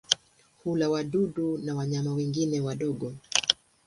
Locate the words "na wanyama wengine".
1.57-2.61